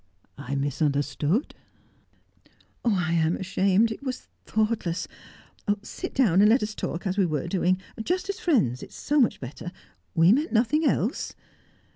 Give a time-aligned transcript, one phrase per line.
[0.39, 1.53] "I misunderstood?"
[2.83, 5.07] "I am ashamed it was thoughtless
[5.83, 7.79] sit down and let us talk as we were doing.
[8.01, 9.71] Just as friends, it is so much better.
[10.15, 11.33] We meant nothing else."